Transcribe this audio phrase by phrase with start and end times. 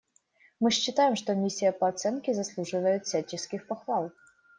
[0.59, 4.11] Мы считаем, что миссия по оценке заслуживает всяческих похвал.